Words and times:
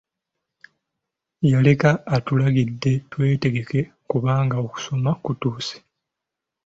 Yaleka 1.51 1.89
atulagidde 2.15 2.91
twetegeke 3.11 3.79
kubanga 4.09 4.55
okusoma 4.65 5.09
kutuuse. 5.23 5.77